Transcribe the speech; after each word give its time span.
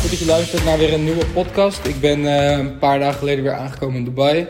Goed 0.00 0.10
dat 0.10 0.18
je 0.18 0.26
luistert 0.26 0.64
naar 0.64 0.78
weer 0.78 0.92
een 0.92 1.04
nieuwe 1.04 1.26
podcast. 1.26 1.86
Ik 1.86 2.00
ben 2.00 2.26
eh, 2.26 2.58
een 2.58 2.78
paar 2.78 2.98
dagen 2.98 3.18
geleden 3.18 3.44
weer 3.44 3.54
aangekomen 3.54 3.96
in 3.96 4.04
Dubai. 4.04 4.48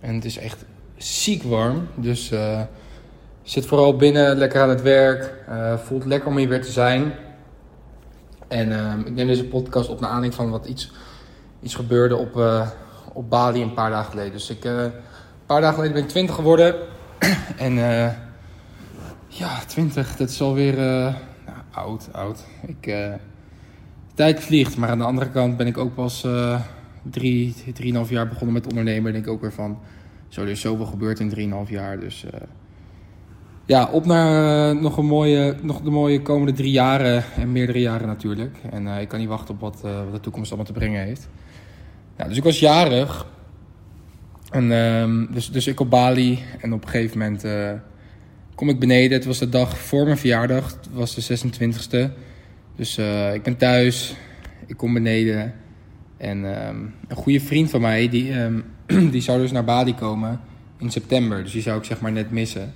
En 0.00 0.14
het 0.14 0.24
is 0.24 0.38
echt 0.38 0.64
ziek 0.96 1.42
warm. 1.42 1.88
Dus 1.94 2.30
eh 2.30 2.60
zit 3.42 3.66
vooral 3.66 3.96
binnen, 3.96 4.36
lekker 4.36 4.62
aan 4.62 4.68
het 4.68 4.82
werk. 4.82 5.34
Eh, 5.48 5.78
voelt 5.78 6.04
lekker 6.04 6.28
om 6.28 6.36
hier 6.36 6.48
weer 6.48 6.62
te 6.62 6.70
zijn. 6.70 7.12
En 8.48 8.70
ik 9.06 9.14
neem 9.14 9.26
deze 9.26 9.44
podcast 9.44 9.88
op 9.88 10.00
naar 10.00 10.10
aanleiding 10.10 10.34
van 10.34 10.50
wat 10.50 10.66
iets, 10.66 10.92
iets 11.62 11.74
gebeurde 11.74 12.16
op, 12.16 12.42
op 13.12 13.30
Bali 13.30 13.62
een 13.62 13.74
paar 13.74 13.90
dagen 13.90 14.10
geleden. 14.10 14.32
Dus 14.32 14.50
ik, 14.50 14.64
een 14.64 14.92
paar 15.46 15.60
dagen 15.60 15.74
geleden 15.74 15.94
ben 15.94 16.04
ik 16.04 16.08
20 16.08 16.34
geworden. 16.34 16.74
en 17.56 17.74
ja, 19.28 19.58
20, 19.66 20.16
dat 20.16 20.28
is 20.28 20.40
alweer 20.40 20.74
oud, 21.70 22.08
oud. 22.12 22.46
Ik, 22.66 22.86
eh, 22.86 23.14
tijd 24.14 24.40
vliegt, 24.40 24.76
maar 24.76 24.88
aan 24.88 24.98
de 24.98 25.04
andere 25.04 25.30
kant 25.30 25.56
ben 25.56 25.66
ik 25.66 25.78
ook 25.78 25.94
pas 25.94 26.24
eh 26.24 26.60
drie, 27.02 27.54
drieënhalf 27.74 28.10
jaar 28.10 28.28
begonnen 28.28 28.52
met 28.52 28.66
ondernemen. 28.66 29.12
Denk 29.12 29.24
ik 29.24 29.30
ook 29.30 29.40
weer 29.40 29.52
van, 29.52 29.78
zo, 30.28 30.42
er 30.42 30.48
is 30.48 30.60
zoveel 30.60 30.86
gebeurd 30.86 31.20
in 31.20 31.28
drieënhalf 31.28 31.70
jaar. 31.70 32.00
Dus 32.00 32.24
eh, 32.24 32.40
ja, 33.64 33.88
op 33.92 34.06
naar 34.06 34.76
nog, 34.76 34.96
een 34.96 35.06
mooie, 35.06 35.54
nog 35.62 35.80
de 35.80 35.90
mooie 35.90 36.22
komende 36.22 36.52
drie 36.52 36.70
jaren 36.70 37.24
en 37.36 37.52
meerdere 37.52 37.80
jaren 37.80 38.06
natuurlijk. 38.06 38.58
En 38.70 38.86
ik 38.86 39.08
kan 39.08 39.18
niet 39.18 39.28
wachten 39.28 39.54
op 39.54 39.60
wat, 39.60 39.80
wat 39.80 40.12
de 40.12 40.20
toekomst 40.20 40.48
allemaal 40.48 40.72
te 40.72 40.78
brengen 40.78 41.04
heeft. 41.04 41.28
Dus 42.26 42.36
ik 42.36 42.44
was 42.44 42.60
jarig. 42.60 43.26
En, 44.50 44.72
ehm, 44.72 45.32
dus, 45.32 45.50
dus 45.50 45.66
ik 45.66 45.80
op 45.80 45.90
Bali. 45.90 46.38
En 46.60 46.72
op 46.72 46.82
een 46.82 46.88
gegeven 46.88 47.18
moment 47.18 47.44
kom 48.60 48.68
ik 48.68 48.78
beneden. 48.78 49.18
Het 49.18 49.24
was 49.26 49.38
de 49.38 49.48
dag 49.48 49.78
voor 49.78 50.04
mijn 50.04 50.18
verjaardag. 50.18 50.70
Het 50.70 50.88
was 50.92 51.14
de 51.14 51.38
26e. 51.38 52.12
Dus 52.76 52.98
eh, 52.98 53.34
ik 53.34 53.42
ben 53.42 53.56
thuis. 53.56 54.14
Ik 54.66 54.76
kom 54.76 54.92
beneden. 54.92 55.54
En 56.16 56.56
ehm, 56.56 56.76
een 57.08 57.16
goede 57.16 57.40
vriend 57.40 57.70
van 57.70 57.80
mij, 57.80 58.08
die, 58.08 58.32
ehm, 58.32 58.60
die 59.14 59.20
zou 59.20 59.40
dus 59.40 59.50
naar 59.50 59.64
Bali 59.64 59.94
komen 59.94 60.40
in 60.78 60.90
september. 60.90 61.42
Dus 61.42 61.52
die 61.52 61.62
zou 61.62 61.78
ik 61.78 61.84
zeg 61.84 62.00
maar 62.00 62.12
net 62.12 62.30
missen. 62.30 62.72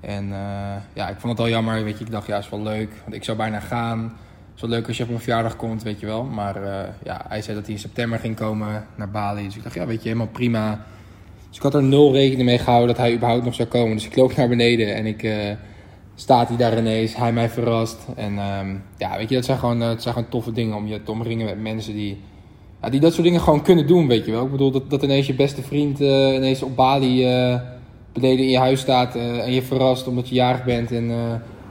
En 0.00 0.24
eh, 0.24 0.76
ja, 0.92 1.08
ik 1.08 1.16
vond 1.18 1.32
het 1.32 1.40
al 1.40 1.48
jammer, 1.48 1.84
weet 1.84 1.98
je. 1.98 2.04
Ik 2.04 2.10
dacht, 2.10 2.26
ja, 2.26 2.38
is 2.38 2.48
wel 2.48 2.62
leuk. 2.62 2.90
Want 3.02 3.14
ik 3.14 3.24
zou 3.24 3.36
bijna 3.36 3.60
gaan. 3.60 4.02
Het 4.02 4.54
is 4.54 4.60
wel 4.60 4.70
leuk 4.70 4.86
als 4.86 4.96
je 4.96 5.02
op 5.02 5.08
mijn 5.08 5.22
verjaardag 5.22 5.56
komt, 5.56 5.82
weet 5.82 6.00
je 6.00 6.06
wel. 6.06 6.24
Maar 6.24 6.56
eh, 6.62 6.88
ja, 7.04 7.24
hij 7.28 7.42
zei 7.42 7.56
dat 7.56 7.66
hij 7.66 7.74
in 7.74 7.80
september 7.80 8.18
ging 8.18 8.36
komen 8.36 8.86
naar 8.96 9.10
Bali. 9.10 9.44
Dus 9.44 9.56
ik 9.56 9.62
dacht, 9.62 9.74
ja, 9.74 9.86
weet 9.86 10.02
je, 10.02 10.08
helemaal 10.08 10.32
prima. 10.32 10.86
Dus 11.48 11.56
ik 11.56 11.62
had 11.62 11.74
er 11.74 11.82
nul 11.82 12.12
rekening 12.12 12.48
mee 12.48 12.58
gehouden 12.58 12.88
dat 12.88 12.96
hij 13.04 13.14
überhaupt 13.14 13.44
nog 13.44 13.54
zou 13.54 13.68
komen. 13.68 13.96
Dus 13.96 14.06
ik 14.06 14.16
loop 14.16 14.36
naar 14.36 14.48
beneden 14.48 14.94
en 14.94 15.06
ik... 15.06 15.22
eh, 15.22 15.50
staat 16.20 16.48
hij 16.48 16.56
daar 16.56 16.78
ineens, 16.78 17.16
hij 17.16 17.32
mij 17.32 17.48
verrast. 17.48 18.06
En 18.16 18.38
ehm, 18.38 18.76
ja, 18.96 19.16
weet 19.16 19.28
je, 19.28 19.34
dat 19.34 19.44
zijn, 19.44 19.58
gewoon, 19.58 19.82
eh, 19.82 19.88
dat 19.88 20.02
zijn 20.02 20.14
gewoon 20.14 20.28
toffe 20.28 20.52
dingen 20.52 20.76
om 20.76 20.86
je 20.86 21.02
te 21.02 21.10
omringen 21.10 21.46
met 21.46 21.60
mensen 21.60 21.94
die, 21.94 22.20
ja, 22.82 22.90
die 22.90 23.00
dat 23.00 23.12
soort 23.12 23.24
dingen 23.24 23.40
gewoon 23.40 23.62
kunnen 23.62 23.86
doen, 23.86 24.06
weet 24.08 24.24
je 24.24 24.30
wel. 24.30 24.44
Ik 24.44 24.50
bedoel, 24.50 24.70
dat, 24.70 24.90
dat 24.90 25.02
ineens 25.02 25.26
je 25.26 25.34
beste 25.34 25.62
vriend 25.62 26.00
eh, 26.00 26.34
ineens 26.34 26.62
op 26.62 26.76
Bali 26.76 27.22
beneden 28.12 28.44
in 28.44 28.50
je 28.50 28.58
huis 28.58 28.80
staat 28.80 29.14
en 29.16 29.52
je 29.52 29.62
verrast 29.62 30.06
omdat 30.06 30.28
je 30.28 30.34
jarig 30.34 30.64
bent 30.64 30.92
en 30.92 31.10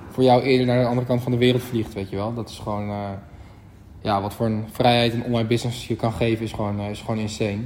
voor 0.09 0.23
jou 0.23 0.41
eerder 0.41 0.66
naar 0.66 0.81
de 0.81 0.88
andere 0.88 1.08
kant 1.08 1.22
van 1.22 1.31
de 1.31 1.38
wereld 1.38 1.62
vliegt, 1.62 1.94
weet 1.94 2.09
je 2.09 2.16
wel. 2.16 2.34
Dat 2.34 2.50
is 2.50 2.58
gewoon, 2.58 2.91
ja, 4.02 4.22
wat 4.22 4.34
voor 4.34 4.45
een 4.45 4.64
vrijheid 4.72 5.14
een 5.14 5.23
online 5.23 5.47
business 5.47 5.88
je 5.88 5.95
kan 5.95 6.12
geven 6.12 6.45
is 6.45 6.52
gewoon, 6.52 6.81
is 6.81 7.02
gewoon 7.02 7.19
insane. 7.19 7.59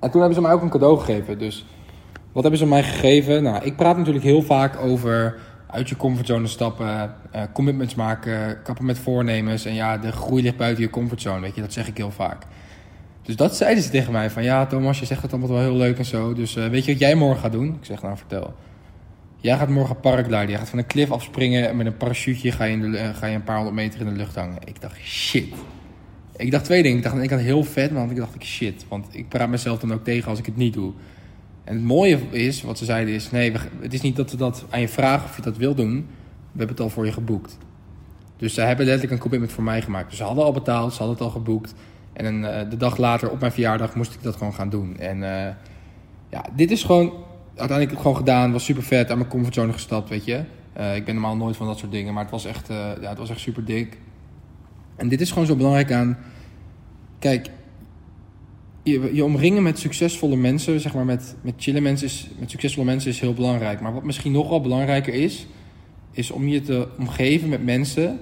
En 0.00 0.10
toen 0.10 0.20
hebben 0.20 0.34
ze 0.34 0.40
mij 0.40 0.52
ook 0.52 0.62
een 0.62 0.70
cadeau 0.70 0.98
gegeven, 0.98 1.38
dus... 1.38 1.64
Wat 2.32 2.42
hebben 2.42 2.60
ze 2.60 2.66
mij 2.66 2.82
gegeven? 2.82 3.42
Nou, 3.42 3.64
ik 3.64 3.76
praat 3.76 3.96
natuurlijk 3.96 4.24
heel 4.24 4.42
vaak 4.42 4.80
over 4.80 5.38
uit 5.66 5.88
je 5.88 5.96
comfortzone 5.96 6.46
stappen, 6.46 7.14
eh, 7.30 7.42
commitments 7.52 7.94
maken, 7.94 8.62
kappen 8.62 8.84
met 8.84 8.98
voornemens. 8.98 9.64
En 9.64 9.74
ja, 9.74 9.98
de 9.98 10.12
groei 10.12 10.42
ligt 10.42 10.56
buiten 10.56 10.82
je 10.82 10.90
comfortzone, 10.90 11.40
weet 11.40 11.54
je, 11.54 11.60
dat 11.60 11.72
zeg 11.72 11.88
ik 11.88 11.96
heel 11.96 12.10
vaak. 12.10 12.42
Dus 13.22 13.36
dat 13.36 13.56
zeiden 13.56 13.82
ze 13.82 13.90
tegen 13.90 14.12
mij, 14.12 14.30
van 14.30 14.42
ja 14.42 14.66
Thomas, 14.66 14.98
je 14.98 15.06
zegt 15.06 15.22
het 15.22 15.32
allemaal 15.32 15.50
wel 15.50 15.60
heel 15.60 15.76
leuk 15.76 15.98
en 15.98 16.04
zo. 16.04 16.32
Dus 16.32 16.56
eh, 16.56 16.68
weet 16.68 16.84
je 16.84 16.92
wat 16.92 17.00
jij 17.00 17.14
morgen 17.14 17.40
gaat 17.40 17.52
doen? 17.52 17.68
Ik 17.68 17.84
zeg, 17.84 18.02
nou 18.02 18.16
vertel. 18.16 18.54
Jij 19.36 19.56
gaat 19.56 19.68
morgen 19.68 20.00
paragliden, 20.00 20.48
jij 20.48 20.58
gaat 20.58 20.68
van 20.68 20.78
een 20.78 20.86
klif 20.86 21.10
afspringen 21.10 21.68
en 21.68 21.76
met 21.76 21.86
een 21.86 21.96
parachute 21.96 22.52
ga 22.52 22.66
eh, 22.66 23.14
ga 23.14 23.26
je 23.26 23.34
een 23.34 23.44
paar 23.44 23.56
honderd 23.56 23.76
meter 23.76 24.00
in 24.00 24.06
de 24.06 24.12
lucht 24.12 24.34
hangen. 24.34 24.58
Ik 24.64 24.80
dacht, 24.80 24.98
shit. 24.98 25.54
Ik 26.40 26.50
dacht 26.50 26.64
twee 26.64 26.82
dingen. 26.82 26.96
Ik 26.96 27.02
dacht 27.02 27.16
aan 27.16 27.26
kant 27.26 27.40
heel 27.40 27.64
vet, 27.64 27.90
andere 27.90 28.06
kant 28.06 28.18
dacht 28.18 28.34
ik 28.34 28.42
shit. 28.42 28.84
Want 28.88 29.06
ik 29.10 29.28
praat 29.28 29.48
mezelf 29.48 29.78
dan 29.78 29.92
ook 29.92 30.04
tegen 30.04 30.30
als 30.30 30.38
ik 30.38 30.46
het 30.46 30.56
niet 30.56 30.74
doe. 30.74 30.92
En 31.64 31.74
het 31.74 31.84
mooie 31.84 32.18
is, 32.30 32.62
wat 32.62 32.78
ze 32.78 32.84
zeiden 32.84 33.14
is, 33.14 33.30
nee, 33.30 33.52
het 33.80 33.94
is 33.94 34.00
niet 34.00 34.16
dat 34.16 34.30
we 34.30 34.36
dat 34.36 34.64
aan 34.70 34.80
je 34.80 34.88
vragen 34.88 35.28
of 35.28 35.36
je 35.36 35.42
dat 35.42 35.56
wil 35.56 35.74
doen. 35.74 35.94
We 36.52 36.58
hebben 36.58 36.76
het 36.76 36.80
al 36.80 36.90
voor 36.90 37.06
je 37.06 37.12
geboekt. 37.12 37.58
Dus 38.36 38.54
ze 38.54 38.60
hebben 38.60 38.84
letterlijk 38.84 39.14
een 39.14 39.22
commitment 39.22 39.52
voor 39.52 39.64
mij 39.64 39.82
gemaakt. 39.82 40.08
Dus 40.08 40.18
ze 40.18 40.24
hadden 40.24 40.44
al 40.44 40.52
betaald, 40.52 40.92
ze 40.92 40.98
hadden 40.98 41.16
het 41.16 41.24
al 41.26 41.32
geboekt. 41.32 41.74
En 42.12 42.54
eh, 42.54 42.70
de 42.70 42.76
dag 42.76 42.96
later, 42.96 43.30
op 43.30 43.40
mijn 43.40 43.52
verjaardag, 43.52 43.94
moest 43.94 44.14
ik 44.14 44.22
dat 44.22 44.36
gewoon 44.36 44.54
gaan 44.54 44.68
doen. 44.68 44.98
En 44.98 45.22
eh, 45.22 45.54
ja, 46.30 46.44
dit 46.54 46.70
is 46.70 46.84
gewoon 46.84 47.12
uiteindelijk 47.56 47.98
gewoon 47.98 48.16
gedaan. 48.16 48.52
Was 48.52 48.64
super 48.64 48.82
vet, 48.82 49.10
aan 49.10 49.18
mijn 49.18 49.30
comfortzone 49.30 49.72
gestapt, 49.72 50.08
weet 50.08 50.24
je. 50.24 50.42
Eh, 50.72 50.96
ik 50.96 51.04
ben 51.04 51.14
normaal 51.14 51.36
nooit 51.36 51.56
van 51.56 51.66
dat 51.66 51.78
soort 51.78 51.92
dingen, 51.92 52.14
maar 52.14 52.22
het 52.22 52.32
was 52.32 52.44
echt, 52.44 52.68
ja, 53.00 53.08
het 53.08 53.18
was 53.18 53.30
echt 53.30 53.40
super 53.40 53.64
dik. 53.64 53.96
En 55.00 55.08
dit 55.08 55.20
is 55.20 55.30
gewoon 55.30 55.46
zo 55.46 55.56
belangrijk 55.56 55.92
aan... 55.92 56.18
Kijk, 57.18 57.50
je, 58.82 59.10
je 59.14 59.24
omringen 59.24 59.62
met 59.62 59.78
succesvolle 59.78 60.36
mensen, 60.36 60.80
zeg 60.80 60.94
maar 60.94 61.04
met, 61.04 61.36
met 61.42 61.54
chille 61.56 61.80
mensen, 61.80 62.06
is, 62.06 62.28
met 62.38 62.50
succesvolle 62.50 62.86
mensen 62.86 63.10
is 63.10 63.20
heel 63.20 63.34
belangrijk. 63.34 63.80
Maar 63.80 63.94
wat 63.94 64.02
misschien 64.02 64.32
nog 64.32 64.48
wel 64.48 64.60
belangrijker 64.60 65.14
is, 65.14 65.46
is 66.10 66.30
om 66.30 66.48
je 66.48 66.60
te 66.60 66.88
omgeven 66.98 67.48
met 67.48 67.64
mensen 67.64 68.18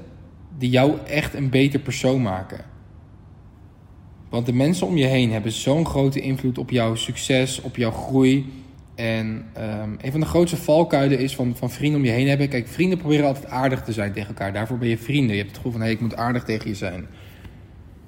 die 0.58 0.70
jou 0.70 0.98
echt 1.06 1.34
een 1.34 1.50
beter 1.50 1.80
persoon 1.80 2.22
maken. 2.22 2.64
Want 4.28 4.46
de 4.46 4.52
mensen 4.52 4.86
om 4.86 4.96
je 4.96 5.06
heen 5.06 5.32
hebben 5.32 5.52
zo'n 5.52 5.86
grote 5.86 6.20
invloed 6.20 6.58
op 6.58 6.70
jouw 6.70 6.94
succes, 6.94 7.60
op 7.60 7.76
jouw 7.76 7.90
groei. 7.90 8.46
En 8.98 9.44
ehm, 9.52 9.90
een 10.00 10.10
van 10.10 10.20
de 10.20 10.26
grootste 10.26 10.56
valkuilen 10.56 11.18
is 11.18 11.34
van, 11.34 11.56
van 11.56 11.70
vrienden 11.70 12.00
om 12.00 12.06
je 12.06 12.12
heen 12.12 12.28
hebben. 12.28 12.48
Kijk, 12.48 12.68
vrienden 12.68 12.98
proberen 12.98 13.26
altijd 13.26 13.46
aardig 13.46 13.82
te 13.82 13.92
zijn 13.92 14.12
tegen 14.12 14.28
elkaar. 14.28 14.52
Daarvoor 14.52 14.78
ben 14.78 14.88
je 14.88 14.98
vrienden. 14.98 15.30
Je 15.30 15.36
hebt 15.36 15.48
het 15.48 15.56
gevoel 15.56 15.72
van, 15.72 15.80
hé, 15.80 15.88
ik 15.88 16.00
moet 16.00 16.16
aardig 16.16 16.44
tegen 16.44 16.68
je 16.68 16.74
zijn. 16.74 17.06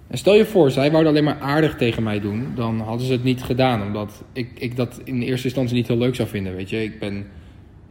En 0.09 0.19
stel 0.19 0.35
je 0.35 0.45
voor, 0.45 0.71
zij 0.71 0.91
wouden 0.91 1.13
alleen 1.13 1.25
maar 1.25 1.41
aardig 1.41 1.77
tegen 1.77 2.03
mij 2.03 2.21
doen, 2.21 2.53
dan 2.55 2.81
hadden 2.81 3.07
ze 3.07 3.13
het 3.13 3.25
niet 3.25 3.43
gedaan. 3.43 3.83
Omdat 3.83 4.25
ik, 4.33 4.51
ik 4.55 4.77
dat 4.77 5.01
in 5.05 5.23
eerste 5.23 5.47
instantie 5.47 5.77
niet 5.77 5.89
heel 5.89 5.99
leuk 5.99 6.15
zou 6.15 6.29
vinden, 6.29 6.57
weet 6.57 6.71
je. 6.71 6.83
Ik 6.83 6.99
ben, 6.99 7.27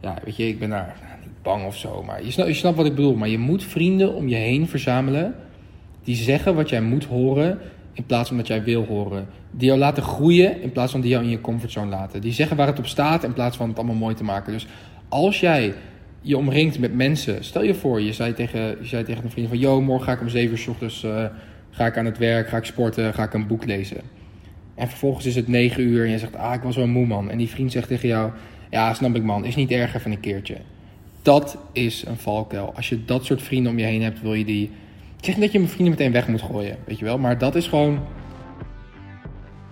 ja, 0.00 0.18
weet 0.24 0.36
je, 0.36 0.48
ik 0.48 0.58
ben 0.58 0.70
daar 0.70 0.96
nou, 1.02 1.20
niet 1.20 1.42
bang 1.42 1.66
of 1.66 1.76
zo. 1.76 2.02
Maar 2.02 2.24
je 2.24 2.54
snapt 2.54 2.76
wat 2.76 2.86
ik 2.86 2.94
bedoel. 2.94 3.14
Maar 3.14 3.28
je 3.28 3.38
moet 3.38 3.64
vrienden 3.64 4.14
om 4.14 4.28
je 4.28 4.36
heen 4.36 4.68
verzamelen 4.68 5.34
die 6.04 6.16
zeggen 6.16 6.54
wat 6.54 6.68
jij 6.68 6.82
moet 6.82 7.04
horen 7.04 7.58
in 8.00 8.06
plaats 8.06 8.28
van 8.28 8.36
dat 8.36 8.46
jij 8.46 8.62
wil 8.62 8.84
horen. 8.84 9.26
Die 9.50 9.66
jou 9.66 9.78
laten 9.78 10.02
groeien 10.02 10.62
in 10.62 10.72
plaats 10.72 10.92
van 10.92 11.00
die 11.00 11.10
jou 11.10 11.24
in 11.24 11.30
je 11.30 11.40
comfortzone 11.40 11.90
laten. 11.90 12.20
Die 12.20 12.32
zeggen 12.32 12.56
waar 12.56 12.66
het 12.66 12.78
op 12.78 12.86
staat 12.86 13.24
in 13.24 13.32
plaats 13.32 13.56
van 13.56 13.68
het 13.68 13.78
allemaal 13.78 13.96
mooi 13.96 14.14
te 14.14 14.24
maken. 14.24 14.52
Dus 14.52 14.66
als 15.08 15.40
jij 15.40 15.74
je 16.20 16.36
omringt 16.36 16.78
met 16.78 16.94
mensen, 16.94 17.44
stel 17.44 17.62
je 17.62 17.74
voor, 17.74 18.00
je 18.00 18.12
zei 18.12 18.32
tegen, 18.32 18.60
je 18.60 18.86
zei 18.86 19.04
tegen 19.04 19.24
een 19.24 19.30
vriend 19.30 19.48
van, 19.48 19.58
yo, 19.58 19.80
morgen 19.80 20.06
ga 20.06 20.12
ik 20.12 20.20
om 20.20 20.28
7 20.28 20.50
uur 20.50 20.58
's 20.58 20.66
ochtends 20.66 21.04
eh, 21.04 21.24
ga 21.70 21.86
ik 21.86 21.98
aan 21.98 22.04
het 22.04 22.18
werk, 22.18 22.48
ga 22.48 22.56
ik 22.56 22.64
sporten, 22.64 23.14
ga 23.14 23.22
ik 23.22 23.34
een 23.34 23.46
boek 23.46 23.64
lezen. 23.64 24.00
En 24.74 24.88
vervolgens 24.88 25.26
is 25.26 25.34
het 25.34 25.48
9 25.48 25.82
uur 25.82 26.04
en 26.04 26.10
je 26.10 26.18
zegt, 26.18 26.36
ah, 26.36 26.54
ik 26.54 26.62
was 26.62 26.76
wel 26.76 26.86
moe 26.86 27.06
man. 27.06 27.30
En 27.30 27.38
die 27.38 27.48
vriend 27.48 27.72
zegt 27.72 27.88
tegen 27.88 28.08
jou, 28.08 28.30
ja, 28.70 28.94
snap 28.94 29.16
ik 29.16 29.22
man, 29.22 29.44
is 29.44 29.56
niet 29.56 29.70
erger 29.70 30.00
van 30.00 30.10
een 30.10 30.20
keertje. 30.20 30.56
Dat 31.22 31.58
is 31.72 32.04
een 32.06 32.16
valkuil. 32.16 32.72
Als 32.74 32.88
je 32.88 33.04
dat 33.04 33.24
soort 33.24 33.42
vrienden 33.42 33.72
om 33.72 33.78
je 33.78 33.84
heen 33.84 34.02
hebt, 34.02 34.20
wil 34.22 34.34
je 34.34 34.44
die... 34.44 34.70
Ik 35.20 35.26
zeg 35.26 35.34
niet 35.34 35.44
dat 35.44 35.52
je 35.52 35.58
mijn 35.58 35.70
vrienden 35.70 35.94
meteen 35.94 36.12
weg 36.12 36.28
moet 36.28 36.42
gooien, 36.42 36.76
weet 36.84 36.98
je 36.98 37.04
wel. 37.04 37.18
Maar 37.18 37.38
dat 37.38 37.54
is 37.54 37.66
gewoon 37.66 38.00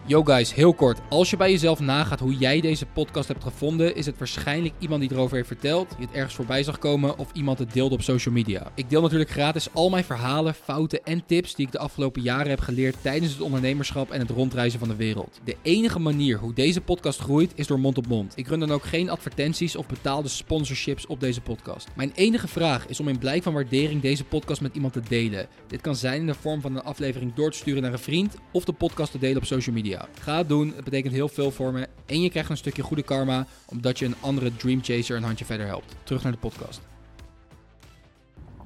Yo 0.08 0.22
guys, 0.22 0.54
heel 0.54 0.74
kort. 0.74 0.98
Als 1.08 1.30
je 1.30 1.36
bij 1.36 1.50
jezelf 1.50 1.80
nagaat 1.80 2.20
hoe 2.20 2.36
jij 2.36 2.60
deze 2.60 2.86
podcast 2.86 3.28
hebt 3.28 3.42
gevonden, 3.42 3.94
is 3.94 4.06
het 4.06 4.18
waarschijnlijk 4.18 4.74
iemand 4.78 5.00
die 5.00 5.12
erover 5.12 5.36
heeft 5.36 5.48
verteld, 5.48 5.94
je 5.98 6.04
het 6.04 6.14
ergens 6.14 6.34
voorbij 6.34 6.62
zag 6.62 6.78
komen 6.78 7.18
of 7.18 7.32
iemand 7.32 7.58
het 7.58 7.72
deelde 7.72 7.94
op 7.94 8.02
social 8.02 8.34
media. 8.34 8.70
Ik 8.74 8.90
deel 8.90 9.02
natuurlijk 9.02 9.30
gratis 9.30 9.68
al 9.72 9.90
mijn 9.90 10.04
verhalen, 10.04 10.54
fouten 10.54 11.04
en 11.04 11.26
tips 11.26 11.54
die 11.54 11.66
ik 11.66 11.72
de 11.72 11.78
afgelopen 11.78 12.22
jaren 12.22 12.50
heb 12.50 12.60
geleerd 12.60 12.96
tijdens 13.02 13.32
het 13.32 13.40
ondernemerschap 13.40 14.10
en 14.10 14.20
het 14.20 14.30
rondreizen 14.30 14.78
van 14.78 14.88
de 14.88 14.96
wereld. 14.96 15.40
De 15.44 15.56
enige 15.62 15.98
manier 15.98 16.38
hoe 16.38 16.54
deze 16.54 16.80
podcast 16.80 17.20
groeit 17.20 17.52
is 17.54 17.66
door 17.66 17.80
mond 17.80 17.98
op 17.98 18.06
mond. 18.06 18.32
Ik 18.36 18.48
run 18.48 18.60
dan 18.60 18.72
ook 18.72 18.84
geen 18.84 19.10
advertenties 19.10 19.76
of 19.76 19.86
betaalde 19.86 20.28
sponsorships 20.28 21.06
op 21.06 21.20
deze 21.20 21.40
podcast. 21.40 21.88
Mijn 21.96 22.12
enige 22.14 22.48
vraag 22.48 22.86
is 22.86 23.00
om 23.00 23.08
in 23.08 23.18
blijk 23.18 23.42
van 23.42 23.52
waardering 23.52 24.02
deze 24.02 24.24
podcast 24.24 24.60
met 24.60 24.74
iemand 24.74 24.92
te 24.92 25.02
delen. 25.08 25.48
Dit 25.66 25.80
kan 25.80 25.96
zijn 25.96 26.20
in 26.20 26.26
de 26.26 26.34
vorm 26.34 26.60
van 26.60 26.76
een 26.76 26.82
aflevering 26.82 27.34
door 27.34 27.50
te 27.50 27.58
sturen 27.58 27.82
naar 27.82 27.92
een 27.92 27.98
vriend 27.98 28.36
of 28.52 28.64
de 28.64 28.72
podcast 28.72 29.12
te 29.12 29.18
delen 29.18 29.36
op 29.36 29.44
social 29.44 29.74
media. 29.74 29.97
Ga 30.20 30.36
het 30.36 30.48
doen, 30.48 30.72
het 30.76 30.84
betekent 30.84 31.14
heel 31.14 31.28
veel 31.28 31.50
voor 31.50 31.72
me. 31.72 31.86
En 32.06 32.22
je 32.22 32.30
krijgt 32.30 32.50
een 32.50 32.56
stukje 32.56 32.82
goede 32.82 33.02
karma, 33.02 33.46
omdat 33.66 33.98
je 33.98 34.04
een 34.04 34.14
andere 34.20 34.56
Dream 34.56 34.82
Chaser 34.82 35.16
een 35.16 35.22
handje 35.22 35.44
verder 35.44 35.66
helpt. 35.66 35.96
Terug 36.02 36.22
naar 36.22 36.32
de 36.32 36.38
podcast. 36.38 36.80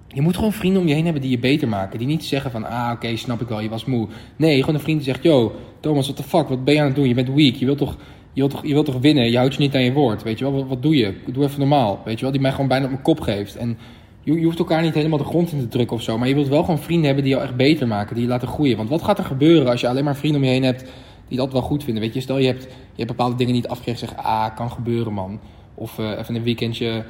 Je 0.08 0.20
moet 0.20 0.36
gewoon 0.36 0.52
vrienden 0.52 0.80
om 0.80 0.88
je 0.88 0.94
heen 0.94 1.04
hebben 1.04 1.22
die 1.22 1.30
je 1.30 1.38
beter 1.38 1.68
maken. 1.68 1.98
Die 1.98 2.06
niet 2.06 2.24
zeggen 2.24 2.50
van, 2.50 2.64
ah 2.64 2.90
oké, 2.92 3.16
snap 3.16 3.40
ik 3.40 3.48
wel, 3.48 3.60
je 3.60 3.68
was 3.68 3.84
moe. 3.84 4.08
Nee, 4.36 4.60
gewoon 4.60 4.74
een 4.74 4.80
vriend 4.80 5.04
die 5.04 5.12
zegt, 5.12 5.22
yo, 5.22 5.54
Thomas, 5.80 6.04
what 6.04 6.16
the 6.16 6.22
fuck, 6.22 6.48
wat 6.48 6.64
ben 6.64 6.74
je 6.74 6.80
aan 6.80 6.86
het 6.86 6.96
doen? 6.96 7.08
Je 7.08 7.14
bent 7.14 7.28
weak, 7.28 7.54
je 7.54 7.64
wilt 7.64 7.78
toch, 7.78 7.96
je 8.32 8.40
wilt 8.40 8.50
toch, 8.50 8.66
je 8.66 8.72
wilt 8.72 8.86
toch 8.86 9.00
winnen? 9.00 9.30
Je 9.30 9.36
houdt 9.36 9.54
je 9.54 9.60
niet 9.60 9.74
aan 9.74 9.82
je 9.82 9.92
woord, 9.92 10.22
weet 10.22 10.38
je 10.38 10.44
wel? 10.44 10.54
Wat, 10.54 10.66
wat 10.68 10.82
doe 10.82 10.96
je? 10.96 11.14
Doe 11.26 11.44
even 11.44 11.58
normaal, 11.58 12.00
weet 12.04 12.16
je 12.16 12.22
wel? 12.22 12.32
Die 12.32 12.40
mij 12.40 12.50
gewoon 12.50 12.68
bijna 12.68 12.84
op 12.84 12.90
mijn 12.90 13.02
kop 13.02 13.20
geeft. 13.20 13.56
En 13.56 13.78
je, 14.20 14.32
je 14.32 14.44
hoeft 14.44 14.58
elkaar 14.58 14.82
niet 14.82 14.94
helemaal 14.94 15.18
de 15.18 15.24
grond 15.24 15.52
in 15.52 15.58
te 15.58 15.68
drukken 15.68 15.96
of 15.96 16.02
zo. 16.02 16.18
Maar 16.18 16.28
je 16.28 16.34
wilt 16.34 16.48
wel 16.48 16.62
gewoon 16.62 16.78
vrienden 16.78 17.06
hebben 17.06 17.24
die 17.24 17.32
jou 17.32 17.44
echt 17.44 17.56
beter 17.56 17.86
maken. 17.86 18.14
Die 18.14 18.24
je 18.24 18.30
laten 18.30 18.48
groeien. 18.48 18.76
Want 18.76 18.88
wat 18.88 19.02
gaat 19.02 19.18
er 19.18 19.24
gebeuren 19.24 19.70
als 19.70 19.80
je 19.80 19.88
alleen 19.88 20.04
maar 20.04 20.16
vrienden 20.16 20.40
om 20.40 20.46
je 20.46 20.52
heen 20.52 20.62
hebt 20.62 20.84
die 21.32 21.40
dat 21.40 21.52
wel 21.52 21.62
goed 21.62 21.84
vinden? 21.84 22.02
Weet 22.02 22.14
je, 22.14 22.20
stel 22.20 22.38
je 22.38 22.46
hebt, 22.46 22.62
je 22.62 22.96
hebt 22.96 23.08
bepaalde 23.08 23.36
dingen 23.36 23.52
niet 23.52 23.68
afgekregen. 23.68 24.08
Zeg, 24.08 24.16
ah, 24.16 24.56
kan 24.56 24.70
gebeuren 24.70 25.12
man. 25.12 25.40
Of 25.74 25.98
uh, 25.98 26.18
even 26.18 26.34
een 26.34 26.42
weekendje 26.42 27.04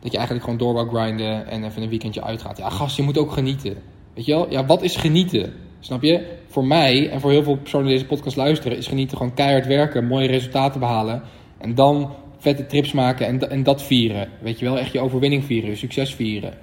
dat 0.00 0.10
je 0.10 0.16
eigenlijk 0.16 0.46
gewoon 0.46 0.58
door 0.58 0.74
wou 0.74 0.88
grinden 0.88 1.46
en 1.46 1.64
even 1.64 1.82
een 1.82 1.88
weekendje 1.88 2.22
uitgaat. 2.22 2.58
Ja, 2.58 2.68
gast, 2.68 2.96
je 2.96 3.02
moet 3.02 3.18
ook 3.18 3.32
genieten. 3.32 3.76
Weet 4.14 4.24
je 4.24 4.32
wel? 4.32 4.50
Ja, 4.50 4.66
wat 4.66 4.82
is 4.82 4.96
genieten? 4.96 5.52
Snap 5.80 6.02
je? 6.02 6.36
Voor 6.46 6.64
mij 6.64 7.10
en 7.10 7.20
voor 7.20 7.30
heel 7.30 7.42
veel 7.42 7.56
personen 7.56 7.86
die 7.86 7.94
deze 7.94 8.08
podcast 8.08 8.36
luisteren, 8.36 8.78
is 8.78 8.86
genieten 8.86 9.16
gewoon 9.16 9.34
keihard 9.34 9.66
werken, 9.66 10.06
mooie 10.06 10.26
resultaten 10.26 10.80
behalen. 10.80 11.22
En 11.58 11.74
dan 11.74 12.10
vette 12.38 12.66
trips 12.66 12.92
maken 12.92 13.26
en, 13.26 13.50
en 13.50 13.62
dat 13.62 13.82
vieren. 13.82 14.28
Weet 14.40 14.58
je 14.58 14.64
wel? 14.64 14.78
Echt 14.78 14.92
je 14.92 15.00
overwinning 15.00 15.44
vieren, 15.44 15.70
je 15.70 15.76
succes 15.76 16.14
vieren. 16.14 16.54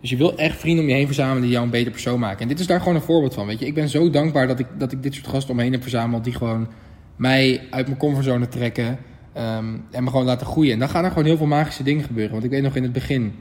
Dus 0.00 0.10
je 0.10 0.16
wil 0.16 0.36
echt 0.36 0.58
vrienden 0.58 0.84
om 0.84 0.90
je 0.90 0.96
heen 0.96 1.06
verzamelen 1.06 1.42
die 1.42 1.50
jou 1.50 1.64
een 1.64 1.70
beter 1.70 1.92
persoon 1.92 2.20
maken. 2.20 2.40
En 2.40 2.48
dit 2.48 2.60
is 2.60 2.66
daar 2.66 2.78
gewoon 2.78 2.94
een 2.94 3.02
voorbeeld 3.02 3.34
van. 3.34 3.46
Weet 3.46 3.58
je, 3.58 3.66
ik 3.66 3.74
ben 3.74 3.88
zo 3.88 4.10
dankbaar 4.10 4.46
dat 4.46 4.58
ik, 4.58 4.66
dat 4.78 4.92
ik 4.92 5.02
dit 5.02 5.14
soort 5.14 5.26
gasten 5.26 5.50
om 5.50 5.56
me 5.56 5.62
heen 5.62 5.72
heb 5.72 5.82
verzameld 5.82 6.24
die 6.24 6.32
gewoon 6.32 6.68
mij 7.16 7.66
uit 7.70 7.86
mijn 7.86 7.98
comfortzone 7.98 8.48
trekken. 8.48 8.98
Ehm, 9.32 9.76
en 9.90 10.04
me 10.04 10.10
gewoon 10.10 10.24
laten 10.24 10.46
groeien. 10.46 10.72
En 10.72 10.78
dan 10.78 10.88
gaan 10.88 11.04
er 11.04 11.10
gewoon 11.10 11.24
heel 11.24 11.36
veel 11.36 11.46
magische 11.46 11.82
dingen 11.82 12.04
gebeuren. 12.04 12.32
Want 12.32 12.44
ik 12.44 12.50
weet 12.50 12.62
nog 12.62 12.76
in 12.76 12.82
het 12.82 12.92
begin, 12.92 13.34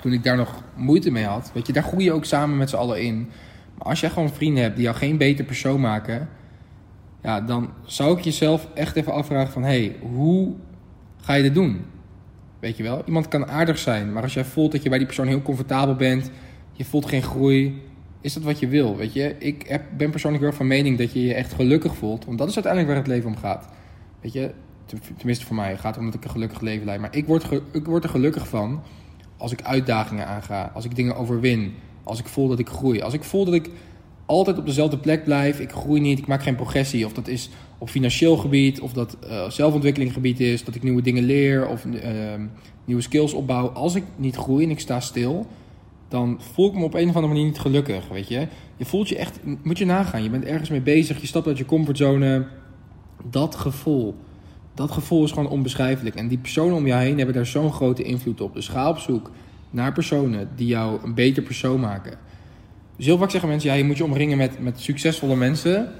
toen 0.00 0.12
ik 0.12 0.22
daar 0.22 0.36
nog 0.36 0.62
moeite 0.74 1.10
mee 1.10 1.24
had, 1.24 1.50
weet 1.54 1.66
je, 1.66 1.72
daar 1.72 1.82
groei 1.82 2.04
je 2.04 2.12
ook 2.12 2.24
samen 2.24 2.56
met 2.56 2.70
z'n 2.70 2.76
allen 2.76 3.02
in. 3.02 3.28
Maar 3.78 3.86
als 3.86 4.00
jij 4.00 4.10
gewoon 4.10 4.30
vrienden 4.30 4.62
hebt 4.62 4.74
die 4.74 4.84
jou 4.84 4.96
geen 4.96 5.16
beter 5.16 5.44
persoon 5.44 5.80
maken, 5.80 6.28
ja, 7.22 7.40
dan 7.40 7.70
zou 7.84 8.18
ik 8.18 8.24
jezelf 8.24 8.68
echt 8.74 8.96
even 8.96 9.12
afvragen 9.12 9.52
van, 9.52 9.62
hé, 9.62 9.68
hey, 9.68 9.96
hoe 10.00 10.54
ga 11.20 11.34
je 11.34 11.42
dit 11.42 11.54
doen? 11.54 11.84
Weet 12.64 12.76
je 12.76 12.82
wel? 12.82 13.02
Iemand 13.06 13.28
kan 13.28 13.46
aardig 13.46 13.78
zijn, 13.78 14.12
maar 14.12 14.22
als 14.22 14.34
jij 14.34 14.44
voelt 14.44 14.72
dat 14.72 14.82
je 14.82 14.88
bij 14.88 14.98
die 14.98 15.06
persoon 15.06 15.26
heel 15.26 15.42
comfortabel 15.42 15.94
bent, 15.94 16.30
je 16.72 16.84
voelt 16.84 17.06
geen 17.06 17.22
groei, 17.22 17.82
is 18.20 18.32
dat 18.32 18.42
wat 18.42 18.58
je 18.58 18.68
wil? 18.68 18.96
Weet 18.96 19.12
je, 19.12 19.36
ik 19.38 19.64
heb, 19.66 19.82
ben 19.96 20.10
persoonlijk 20.10 20.42
wel 20.42 20.52
van 20.52 20.66
mening 20.66 20.98
dat 20.98 21.12
je 21.12 21.26
je 21.26 21.34
echt 21.34 21.52
gelukkig 21.52 21.94
voelt, 21.96 22.24
want 22.24 22.38
dat 22.38 22.48
is 22.48 22.54
uiteindelijk 22.54 22.92
waar 22.92 23.02
het 23.02 23.12
leven 23.12 23.30
om 23.30 23.36
gaat. 23.36 23.68
Weet 24.20 24.32
je, 24.32 24.50
tenminste 25.16 25.44
voor 25.44 25.56
mij, 25.56 25.76
gaat 25.76 25.98
om 25.98 26.04
dat 26.04 26.14
ik 26.14 26.24
een 26.24 26.30
gelukkig 26.30 26.60
leven 26.60 26.86
leid. 26.86 27.00
Maar 27.00 27.16
ik 27.16 27.26
word, 27.26 27.48
ik 27.72 27.84
word 27.84 28.04
er 28.04 28.10
gelukkig 28.10 28.48
van 28.48 28.82
als 29.36 29.52
ik 29.52 29.62
uitdagingen 29.62 30.26
aanga, 30.26 30.70
als 30.74 30.84
ik 30.84 30.96
dingen 30.96 31.16
overwin, 31.16 31.74
als 32.02 32.20
ik 32.20 32.26
voel 32.26 32.48
dat 32.48 32.58
ik 32.58 32.68
groei. 32.68 33.00
Als 33.00 33.14
ik 33.14 33.24
voel 33.24 33.44
dat 33.44 33.54
ik 33.54 33.70
altijd 34.26 34.58
op 34.58 34.66
dezelfde 34.66 34.98
plek 34.98 35.24
blijf, 35.24 35.60
ik 35.60 35.72
groei 35.72 36.00
niet, 36.00 36.18
ik 36.18 36.26
maak 36.26 36.42
geen 36.42 36.54
progressie. 36.54 37.06
Of 37.06 37.12
dat 37.12 37.28
is 37.28 37.50
op 37.78 37.88
financieel 37.88 38.36
gebied, 38.36 38.80
of 38.80 38.92
dat 38.92 39.16
uh, 39.24 39.50
zelfontwikkelinggebied 39.50 40.40
is, 40.40 40.64
dat 40.64 40.74
ik 40.74 40.82
nieuwe 40.82 41.02
dingen 41.02 41.24
leer 41.24 41.68
of 41.68 41.84
uh, 41.84 42.00
nieuwe 42.84 43.02
skills 43.02 43.32
opbouw. 43.32 43.68
Als 43.68 43.94
ik 43.94 44.04
niet 44.16 44.36
groei 44.36 44.64
en 44.64 44.70
ik 44.70 44.80
sta 44.80 45.00
stil, 45.00 45.46
dan 46.08 46.40
voel 46.52 46.68
ik 46.68 46.74
me 46.74 46.84
op 46.84 46.94
een 46.94 47.08
of 47.08 47.14
andere 47.14 47.32
manier 47.32 47.44
niet 47.44 47.58
gelukkig, 47.58 48.08
weet 48.08 48.28
je. 48.28 48.46
Je 48.76 48.84
voelt 48.84 49.08
je 49.08 49.16
echt, 49.16 49.40
moet 49.62 49.78
je 49.78 49.84
nagaan, 49.84 50.22
je 50.22 50.30
bent 50.30 50.44
ergens 50.44 50.70
mee 50.70 50.80
bezig, 50.80 51.20
je 51.20 51.26
stapt 51.26 51.46
uit 51.46 51.58
je 51.58 51.64
comfortzone. 51.64 52.46
Dat 53.30 53.54
gevoel, 53.54 54.14
dat 54.74 54.90
gevoel 54.90 55.24
is 55.24 55.32
gewoon 55.32 55.48
onbeschrijfelijk. 55.48 56.16
En 56.16 56.28
die 56.28 56.38
personen 56.38 56.76
om 56.76 56.86
jou 56.86 57.02
heen 57.02 57.16
hebben 57.16 57.34
daar 57.34 57.46
zo'n 57.46 57.72
grote 57.72 58.02
invloed 58.02 58.40
op. 58.40 58.54
Dus 58.54 58.68
ga 58.68 58.88
op 58.88 58.98
zoek 58.98 59.30
naar 59.70 59.92
personen 59.92 60.48
die 60.56 60.66
jou 60.66 60.98
een 61.04 61.14
beter 61.14 61.42
persoon 61.42 61.80
maken. 61.80 62.18
Dus 62.96 63.06
heel 63.06 63.18
vaak 63.18 63.30
zeggen 63.30 63.48
mensen, 63.48 63.70
ja, 63.70 63.76
je 63.76 63.84
moet 63.84 63.96
je 63.96 64.04
omringen 64.04 64.36
met, 64.36 64.62
met 64.62 64.80
succesvolle 64.80 65.36
mensen. 65.36 65.92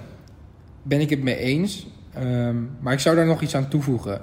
Ben 0.83 1.01
ik 1.01 1.11
het 1.11 1.23
mee 1.23 1.37
eens. 1.37 1.87
Um, 2.19 2.71
maar 2.81 2.93
ik 2.93 2.99
zou 2.99 3.17
daar 3.17 3.27
nog 3.27 3.43
iets 3.43 3.57
aan 3.57 3.69
toevoegen. 3.69 4.21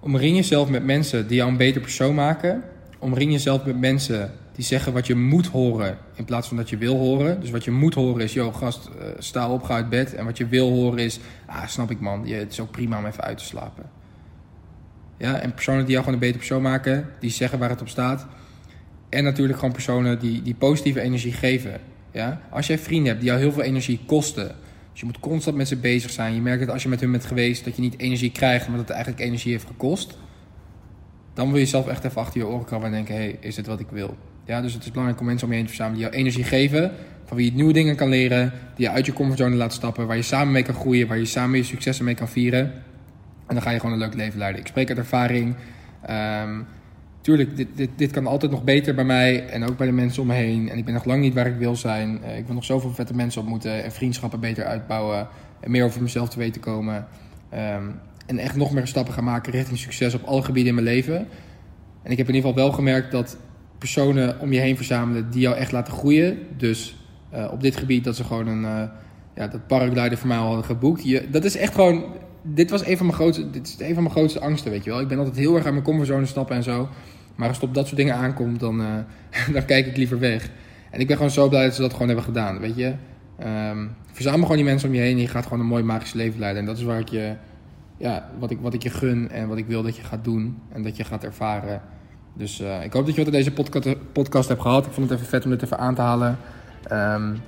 Omring 0.00 0.36
jezelf 0.36 0.68
met 0.68 0.84
mensen 0.84 1.26
die 1.26 1.36
jou 1.36 1.50
een 1.50 1.56
beter 1.56 1.80
persoon 1.80 2.14
maken. 2.14 2.62
Omring 2.98 3.32
jezelf 3.32 3.64
met 3.64 3.78
mensen 3.78 4.32
die 4.52 4.64
zeggen 4.64 4.92
wat 4.92 5.06
je 5.06 5.14
moet 5.14 5.46
horen 5.46 5.98
in 6.14 6.24
plaats 6.24 6.48
van 6.48 6.56
dat 6.56 6.70
je 6.70 6.76
wil 6.76 6.96
horen. 6.96 7.40
Dus 7.40 7.50
wat 7.50 7.64
je 7.64 7.70
moet 7.70 7.94
horen 7.94 8.22
is, 8.22 8.32
joh 8.32 8.54
gast, 8.54 8.88
uh, 8.88 9.06
sta 9.18 9.50
op, 9.50 9.62
ga 9.62 9.74
uit 9.74 9.88
bed. 9.88 10.14
En 10.14 10.24
wat 10.24 10.36
je 10.36 10.46
wil 10.46 10.70
horen 10.70 10.98
is, 10.98 11.20
ah, 11.46 11.66
snap 11.66 11.90
ik 11.90 12.00
man, 12.00 12.26
je, 12.26 12.34
het 12.34 12.52
is 12.52 12.60
ook 12.60 12.70
prima 12.70 12.98
om 12.98 13.06
even 13.06 13.24
uit 13.24 13.38
te 13.38 13.44
slapen. 13.44 13.84
Ja, 15.16 15.38
en 15.38 15.54
personen 15.54 15.80
die 15.80 15.90
jou 15.90 16.04
gewoon 16.04 16.14
een 16.14 16.26
beter 16.26 16.38
persoon 16.38 16.62
maken, 16.62 17.08
die 17.20 17.30
zeggen 17.30 17.58
waar 17.58 17.70
het 17.70 17.80
op 17.80 17.88
staat. 17.88 18.26
En 19.08 19.24
natuurlijk 19.24 19.58
gewoon 19.58 19.72
personen 19.74 20.18
die, 20.18 20.42
die 20.42 20.54
positieve 20.54 21.00
energie 21.00 21.32
geven. 21.32 21.80
Ja? 22.10 22.40
Als 22.50 22.66
jij 22.66 22.78
vrienden 22.78 23.06
hebt 23.06 23.20
die 23.20 23.28
jou 23.28 23.40
heel 23.40 23.52
veel 23.52 23.62
energie 23.62 24.00
kosten. 24.06 24.54
Dus 24.90 25.00
je 25.00 25.06
moet 25.06 25.20
constant 25.20 25.56
met 25.56 25.68
ze 25.68 25.76
bezig 25.76 26.10
zijn. 26.10 26.34
Je 26.34 26.40
merkt 26.40 26.60
dat 26.60 26.70
als 26.70 26.82
je 26.82 26.88
met 26.88 27.00
hun 27.00 27.10
bent 27.10 27.24
geweest, 27.24 27.64
dat 27.64 27.76
je 27.76 27.82
niet 27.82 27.98
energie 27.98 28.32
krijgt, 28.32 28.68
maar 28.68 28.76
dat 28.76 28.86
het 28.86 28.96
eigenlijk 28.96 29.26
energie 29.26 29.52
heeft 29.52 29.66
gekost. 29.66 30.18
Dan 31.34 31.46
wil 31.46 31.56
je 31.56 31.62
jezelf 31.62 31.88
echt 31.88 32.04
even 32.04 32.20
achter 32.20 32.40
je 32.40 32.46
oren 32.46 32.64
krabben 32.64 32.88
en 32.88 32.94
denken: 32.94 33.14
hé, 33.14 33.20
hey, 33.20 33.38
is 33.40 33.54
dit 33.54 33.66
wat 33.66 33.80
ik 33.80 33.86
wil? 33.90 34.16
Ja, 34.44 34.60
dus 34.60 34.72
het 34.72 34.82
is 34.82 34.90
belangrijk 34.90 35.20
om 35.20 35.26
mensen 35.26 35.46
om 35.46 35.52
je 35.52 35.58
heen 35.58 35.66
te 35.66 35.74
verzamelen 35.74 36.02
die 36.02 36.10
jou 36.10 36.20
energie 36.20 36.44
geven. 36.44 36.92
Van 37.24 37.36
wie 37.36 37.46
je 37.46 37.56
nieuwe 37.56 37.72
dingen 37.72 37.96
kan 37.96 38.08
leren. 38.08 38.52
Die 38.76 38.86
je 38.86 38.92
uit 38.92 39.06
je 39.06 39.12
comfortzone 39.12 39.56
laat 39.56 39.72
stappen. 39.72 40.06
Waar 40.06 40.16
je 40.16 40.22
samen 40.22 40.52
mee 40.52 40.62
kan 40.62 40.74
groeien. 40.74 41.08
Waar 41.08 41.18
je 41.18 41.24
samen 41.24 41.58
je 41.58 41.64
successen 41.64 42.04
mee 42.04 42.14
kan 42.14 42.28
vieren. 42.28 42.72
En 43.46 43.54
dan 43.54 43.62
ga 43.62 43.70
je 43.70 43.80
gewoon 43.80 43.92
een 43.94 43.98
leuk 43.98 44.14
leven 44.14 44.38
leiden. 44.38 44.60
Ik 44.60 44.66
spreek 44.66 44.88
uit 44.88 44.98
ervaring. 44.98 45.54
Um, 46.10 46.66
tuurlijk, 47.26 47.56
dit, 47.56 47.68
dit, 47.74 47.90
dit 47.96 48.10
kan 48.10 48.26
altijd 48.26 48.50
nog 48.50 48.64
beter 48.64 48.94
bij 48.94 49.04
mij 49.04 49.46
en 49.46 49.64
ook 49.64 49.76
bij 49.76 49.86
de 49.86 49.92
mensen 49.92 50.22
om 50.22 50.28
me 50.28 50.34
heen. 50.34 50.70
En 50.70 50.78
ik 50.78 50.84
ben 50.84 50.94
nog 50.94 51.04
lang 51.04 51.20
niet 51.20 51.34
waar 51.34 51.46
ik 51.46 51.56
wil 51.56 51.76
zijn. 51.76 52.20
Uh, 52.24 52.38
ik 52.38 52.46
wil 52.46 52.54
nog 52.54 52.64
zoveel 52.64 52.90
vette 52.90 53.14
mensen 53.14 53.40
ontmoeten 53.40 53.84
en 53.84 53.92
vriendschappen 53.92 54.40
beter 54.40 54.64
uitbouwen. 54.64 55.28
En 55.60 55.70
meer 55.70 55.84
over 55.84 56.02
mezelf 56.02 56.28
te 56.28 56.38
weten 56.38 56.60
komen. 56.60 57.06
Um, 57.54 58.00
en 58.26 58.38
echt 58.38 58.56
nog 58.56 58.72
meer 58.72 58.86
stappen 58.86 59.14
gaan 59.14 59.24
maken 59.24 59.52
richting 59.52 59.78
succes 59.78 60.14
op 60.14 60.22
alle 60.22 60.42
gebieden 60.42 60.76
in 60.76 60.82
mijn 60.82 60.96
leven. 60.96 61.16
En 62.02 62.10
ik 62.10 62.18
heb 62.18 62.28
in 62.28 62.34
ieder 62.34 62.50
geval 62.50 62.64
wel 62.64 62.72
gemerkt 62.72 63.10
dat 63.10 63.36
personen 63.78 64.40
om 64.40 64.52
je 64.52 64.60
heen 64.60 64.76
verzamelen 64.76 65.30
die 65.30 65.40
jou 65.40 65.56
echt 65.56 65.72
laten 65.72 65.92
groeien. 65.92 66.38
Dus 66.56 66.96
uh, 67.34 67.48
op 67.52 67.62
dit 67.62 67.76
gebied 67.76 68.04
dat 68.04 68.16
ze 68.16 68.24
gewoon 68.24 68.46
een, 68.46 68.62
uh, 68.62 68.82
ja, 69.34 69.48
dat 69.48 69.66
paraglider 69.66 70.18
voor 70.18 70.28
mij 70.28 70.38
al 70.38 70.46
hadden 70.46 70.64
geboekt. 70.64 71.04
Je, 71.04 71.30
dat 71.30 71.44
is 71.44 71.56
echt 71.56 71.74
gewoon, 71.74 72.04
dit 72.42 72.70
was 72.70 72.86
een 72.86 72.96
van 72.96 73.06
mijn 73.06 73.18
grootste, 73.18 73.50
dit 73.50 73.66
is 73.66 73.86
een 73.86 73.94
van 73.94 74.02
mijn 74.02 74.14
grootste 74.14 74.40
angsten, 74.40 74.70
weet 74.70 74.84
je 74.84 74.90
wel. 74.90 75.00
Ik 75.00 75.08
ben 75.08 75.18
altijd 75.18 75.36
heel 75.36 75.56
erg 75.56 75.66
aan 75.66 75.72
mijn 75.72 75.84
comfortzone 75.84 76.26
stappen 76.26 76.56
en 76.56 76.62
zo. 76.62 76.88
Maar 77.36 77.48
als 77.48 77.56
het 77.56 77.68
op 77.68 77.74
dat 77.74 77.84
soort 77.84 77.96
dingen 77.96 78.14
aankomt, 78.14 78.60
dan, 78.60 78.80
uh, 78.80 78.86
dan 79.54 79.64
kijk 79.64 79.86
ik 79.86 79.96
liever 79.96 80.18
weg. 80.18 80.50
En 80.90 81.00
ik 81.00 81.06
ben 81.06 81.16
gewoon 81.16 81.30
zo 81.30 81.48
blij 81.48 81.64
dat 81.64 81.74
ze 81.74 81.80
dat 81.80 81.92
gewoon 81.92 82.06
hebben 82.06 82.24
gedaan, 82.24 82.58
weet 82.58 82.76
je. 82.76 82.94
Um, 83.70 83.96
verzamel 84.12 84.40
gewoon 84.40 84.56
die 84.56 84.64
mensen 84.64 84.88
om 84.88 84.94
je 84.94 85.00
heen 85.00 85.16
en 85.16 85.20
je 85.20 85.28
gaat 85.28 85.44
gewoon 85.44 85.60
een 85.60 85.66
mooi 85.66 85.82
magisch 85.82 86.12
leven 86.12 86.40
leiden. 86.40 86.60
En 86.60 86.66
dat 86.66 86.76
is 86.76 86.82
waar 86.82 87.00
ik 87.00 87.08
je, 87.08 87.34
ja, 87.96 88.30
wat 88.38 88.50
ik, 88.50 88.58
wat 88.60 88.74
ik 88.74 88.82
je 88.82 88.90
gun 88.90 89.30
en 89.30 89.48
wat 89.48 89.58
ik 89.58 89.66
wil 89.66 89.82
dat 89.82 89.96
je 89.96 90.02
gaat 90.02 90.24
doen 90.24 90.58
en 90.72 90.82
dat 90.82 90.96
je 90.96 91.04
gaat 91.04 91.24
ervaren. 91.24 91.82
Dus 92.34 92.60
uh, 92.60 92.84
ik 92.84 92.92
hoop 92.92 93.06
dat 93.06 93.14
je 93.14 93.24
wat 93.24 93.34
uit 93.34 93.44
deze 93.44 93.52
podcast, 93.52 94.12
podcast 94.12 94.48
hebt 94.48 94.60
gehad. 94.60 94.86
Ik 94.86 94.92
vond 94.92 95.10
het 95.10 95.18
even 95.18 95.30
vet 95.30 95.44
om 95.44 95.50
dit 95.50 95.62
even 95.62 95.78
aan 95.78 95.94
te 95.94 96.00
halen. 96.00 96.38
Um, 96.92 97.40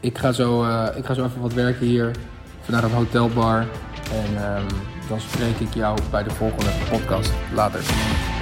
ik, 0.00 0.18
ga 0.18 0.32
zo, 0.32 0.64
uh, 0.64 0.86
ik 0.96 1.04
ga 1.04 1.14
zo 1.14 1.24
even 1.24 1.40
wat 1.40 1.52
werken 1.52 1.86
hier. 1.86 2.10
Vandaag 2.60 2.82
een 2.82 2.90
hotelbar. 2.90 3.66
En 4.12 4.56
um, 4.56 4.66
dan 5.08 5.20
spreek 5.20 5.58
ik 5.58 5.74
jou 5.74 5.98
bij 6.10 6.22
de 6.22 6.30
volgende 6.30 6.70
podcast. 6.90 7.32
Later. 7.54 8.33